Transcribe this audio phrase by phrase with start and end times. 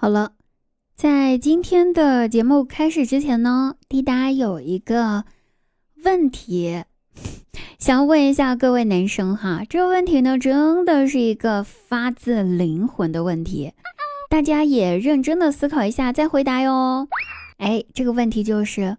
[0.00, 0.30] 好了，
[0.94, 5.24] 在今天的节目开始之前呢，滴答有一个
[6.04, 6.84] 问题，
[7.80, 9.64] 想问一下各位男生哈。
[9.68, 13.72] 这个问题呢，真的是一个发自灵魂的问题，
[14.30, 17.08] 大家也认真的思考一下再回答哟。
[17.56, 18.98] 哎，这个问题就是，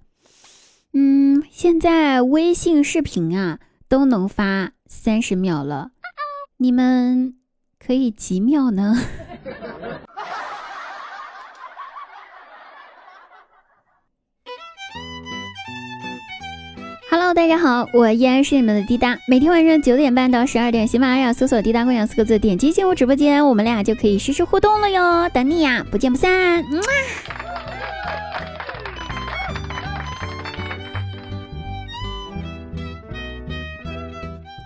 [0.92, 5.92] 嗯，现在微信视频啊都能发三十秒了，
[6.58, 7.36] 你们
[7.80, 8.98] 可以几秒呢
[17.34, 19.16] 大家好，我依然是你们的滴答。
[19.28, 25.30] 每天晚上九点半到十二点，喜马拉雅搜索“滴答姑娘”四个字，点击进入直播间，我们俩就可以实时互动了哟。
[25.30, 26.66] 等你呀，不见不散。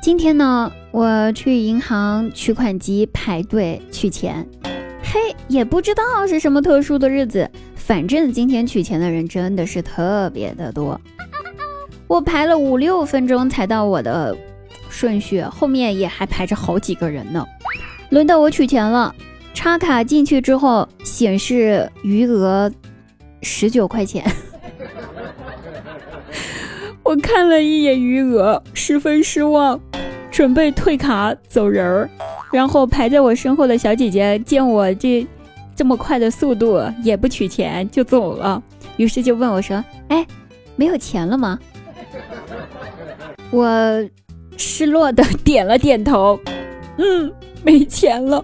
[0.02, 4.48] 今天呢，我去银行取款机排队取钱，
[5.04, 11.00] 嘿，也不知道是什么特殊的日子，反正今天取钱的人真的是特别的多。
[12.14, 14.38] 我排了五六分钟才到我的
[14.88, 17.44] 顺序，后面也还排着好几个人呢。
[18.12, 19.16] 轮到我取钱了，
[19.56, 22.72] 插卡进去之后显示余额
[23.42, 24.24] 十九块钱。
[27.02, 29.80] 我看了一眼余额，十分失望，
[30.30, 32.08] 准备退卡走人儿。
[32.52, 35.26] 然后排在我身后的小姐姐见我这
[35.76, 38.62] 这么快的速度，也不取钱就走了，
[38.98, 40.24] 于是就问我说：“哎，
[40.76, 41.58] 没有钱了吗？”
[43.54, 44.10] 我
[44.58, 46.40] 失落的点了点头，
[46.98, 47.32] 嗯，
[47.64, 48.44] 没钱了。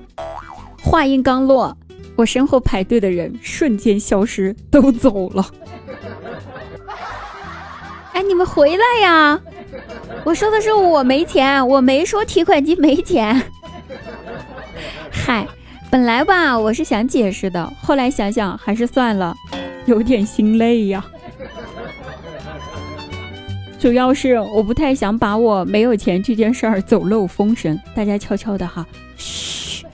[0.83, 1.75] 话音刚落，
[2.15, 5.43] 我身后排队的人瞬间消失，都走了。
[8.13, 9.41] 哎，你们回来呀！
[10.23, 13.41] 我说的是我没钱，我没说提款机没钱。
[15.09, 15.47] 嗨，
[15.89, 19.35] 本来吧，我是想解释的，后来想想还是算了，
[19.87, 21.03] 有点心累呀。
[23.80, 29.86] 主要是我不太想把我没有钱这件事儿走漏风声，大家悄悄的哈，嘘。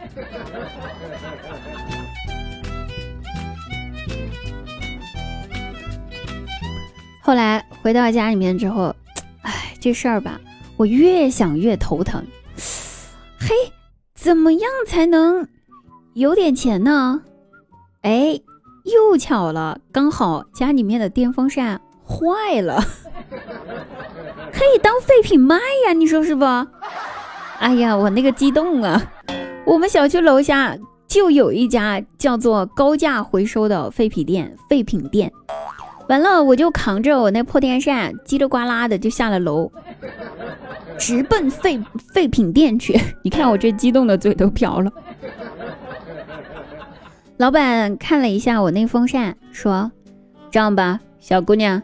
[7.22, 8.96] 后来回到家里面之后，
[9.44, 10.42] 哎，这事儿吧，
[10.78, 12.26] 我越想越头疼。
[13.40, 13.50] 嘿，
[14.16, 15.48] 怎么样才能
[16.14, 17.22] 有点钱呢？
[18.02, 18.40] 哎，
[18.84, 22.84] 又巧了，刚好家里面的电风扇坏了。
[24.52, 26.46] 可以当废品卖呀，你说是不？
[27.60, 29.02] 哎呀，我那个激动啊！
[29.66, 35.32] 我们小区楼下就有一家叫做高价回收的废品店，废品店。
[36.08, 39.72] 完了，我就扛着我那破电扇，叽里呱啦的就下了楼，
[40.98, 41.82] 直奔废
[42.14, 43.00] 废品店去。
[43.24, 44.92] 你看我这激动的嘴都瓢了。
[47.38, 49.92] 老板看了一下我那风扇，说
[50.52, 51.82] ：“这样吧，小姑娘。”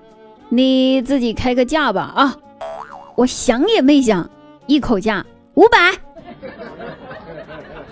[0.54, 2.38] 你自己开个价吧啊！
[3.16, 4.30] 我想也没想，
[4.68, 5.94] 一口价五百。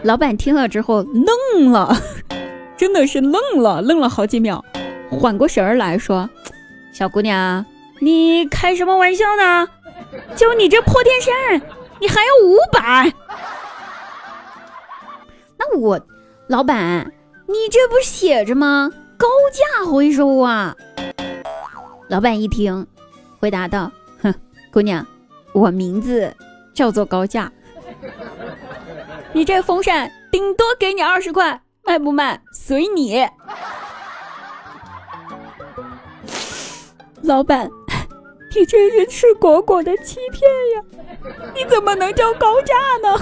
[0.04, 1.96] 老板听了之后愣了，
[2.76, 4.64] 真的是愣了，愣了好几秒，
[5.10, 6.30] 缓过神儿来说
[6.94, 7.66] ：“小姑娘，
[8.00, 9.68] 你开什么玩笑呢？
[10.36, 11.62] 就你这破电扇，
[12.02, 13.14] 你还要五百？
[15.58, 15.98] 那我，
[16.48, 17.10] 老板，
[17.48, 18.92] 你这不写着吗？
[19.18, 20.76] 高价回收啊！”
[22.10, 22.88] 老板一听，
[23.40, 24.34] 回答道：“哼，
[24.74, 25.06] 姑娘，
[25.54, 26.36] 我名字
[26.74, 27.52] 叫做高价。
[29.32, 33.24] 你这风扇顶多给你二十块，卖不卖随你。”
[37.22, 37.70] 老板，
[38.56, 40.42] 你这是赤果果的欺骗
[40.76, 40.84] 呀！
[41.54, 42.74] 你怎么能叫高价
[43.08, 43.20] 呢？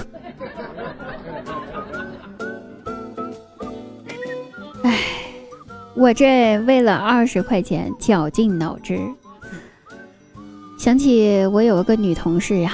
[5.99, 8.99] 我这为了二十块钱绞尽脑汁，
[10.77, 12.71] 想起我有个女同事呀，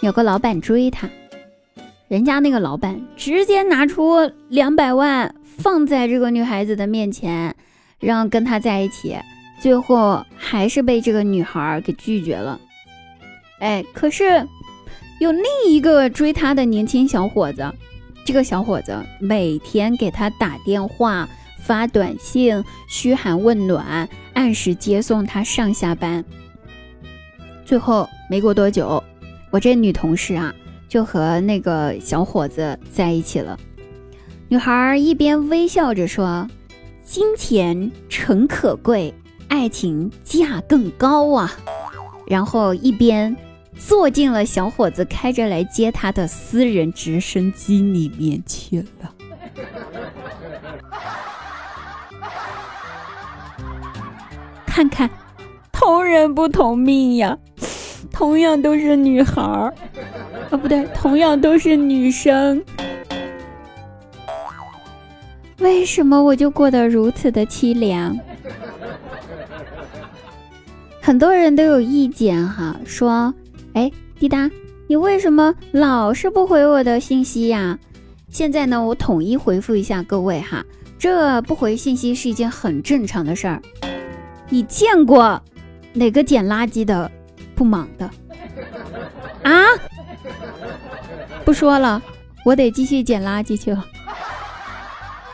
[0.00, 1.06] 有个老板追她，
[2.08, 7.54] 人家那个老板直接拿出两百万放在这个女孩子的面前，
[8.00, 9.14] 让跟她在一起，
[9.60, 12.58] 最后还是被这个女孩给拒绝了。
[13.58, 14.48] 哎，可是
[15.20, 17.70] 有另一个追她的年轻小伙子，
[18.24, 21.28] 这个小伙子每天给她打电话。
[21.62, 26.24] 发短信嘘寒问暖，按时接送他上下班。
[27.64, 29.02] 最后没过多久，
[29.50, 30.52] 我这女同事啊
[30.88, 33.58] 就和那个小伙子在一起了。
[34.48, 36.46] 女孩一边微笑着说
[37.04, 39.14] ：“金钱诚可贵，
[39.48, 41.50] 爱情价更高啊。”
[42.26, 43.34] 然后一边
[43.76, 49.14] 坐进了小伙子开着来接她的私人直升机里面去了。
[54.74, 55.10] 看看，
[55.70, 57.36] 同人不同命呀，
[58.10, 59.74] 同样都是女孩儿，
[60.50, 62.64] 啊不对，同样都是女生，
[65.58, 68.18] 为什么我就过得如此的凄凉？
[71.02, 73.34] 很多人都有意见哈，说，
[73.74, 74.50] 哎，滴答，
[74.86, 77.78] 你为什么老是不回我的信息呀？
[78.30, 80.64] 现在呢，我统一回复一下各位哈，
[80.98, 83.60] 这不回信息是一件很正常的事儿。
[84.52, 85.42] 你见过
[85.94, 87.10] 哪个捡垃圾的
[87.54, 88.04] 不忙的
[89.42, 89.64] 啊？
[91.42, 92.02] 不说了，
[92.44, 93.82] 我得继续捡垃圾去了。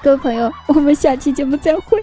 [0.05, 1.98] 各位朋友，我们下期节目再会。